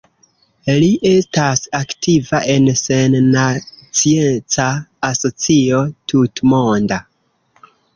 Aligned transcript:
Li 0.83 0.87
estas 1.09 1.61
aktiva 1.81 2.41
en 2.55 2.71
Sennacieca 2.81 4.69
Asocio 5.15 5.87
Tutmonda. 6.11 7.05